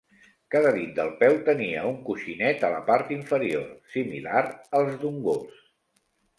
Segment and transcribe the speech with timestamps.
[0.53, 4.43] Cada dit del peu tenia un coixinet a la part inferior, similar
[4.81, 5.65] als d'un gos.